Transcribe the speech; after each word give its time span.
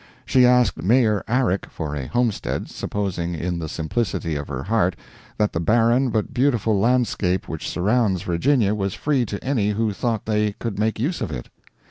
She 0.25 0.47
asked 0.47 0.81
Mayor 0.81 1.23
Arick 1.27 1.67
for 1.69 1.95
a 1.95 2.07
homestead, 2.07 2.71
supposing, 2.71 3.35
in 3.35 3.59
the 3.59 3.69
simplicity 3.69 4.35
of 4.35 4.47
her 4.47 4.63
heart, 4.63 4.95
that 5.37 5.53
the 5.53 5.59
barren 5.59 6.09
but 6.09 6.33
beautiful 6.33 6.79
landscape 6.79 7.47
which 7.47 7.69
surrounds 7.69 8.23
Virginia 8.23 8.73
was 8.73 8.95
free 8.95 9.27
to 9.27 9.43
any 9.43 9.69
who 9.69 9.93
thought 9.93 10.25
they 10.25 10.53
could 10.53 10.79
make 10.79 10.99
use 10.99 11.21
of 11.21 11.29
it. 11.31 11.49